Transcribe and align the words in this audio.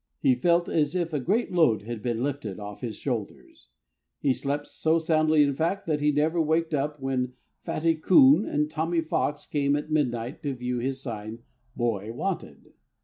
He 0.19 0.33
felt 0.33 0.67
as 0.67 0.95
if 0.95 1.13
a 1.13 1.19
great 1.19 1.51
load 1.51 1.83
had 1.83 2.01
been 2.01 2.23
lifted 2.23 2.59
off 2.59 2.81
his 2.81 2.95
shoulders. 2.95 3.67
He 4.19 4.33
slept 4.33 4.67
so 4.67 4.97
soundly, 4.97 5.43
in 5.43 5.53
fact, 5.55 5.85
that 5.85 6.01
he 6.01 6.11
never 6.11 6.41
waked 6.41 6.73
up 6.73 6.95
all 6.97 7.05
when 7.05 7.33
Fatty 7.63 7.93
Coon 7.93 8.43
and 8.43 8.67
Tommy 8.67 9.01
Fox 9.01 9.45
came 9.45 9.75
at 9.75 9.91
midnight 9.91 10.41
to 10.41 10.55
view 10.55 10.79
his 10.79 11.03
sign, 11.03 11.43
"Boy 11.75 12.11
Wanted." 12.11 12.73